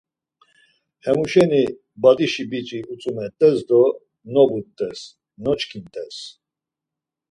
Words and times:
Hemu 1.03 1.25
şeni 1.31 1.63
Badişi 2.01 2.43
biç̌i 2.49 2.79
utzumet̆es 2.91 3.57
do 3.67 3.81
nobut̆es, 4.33 4.99
noçkint̆es. 5.43 6.15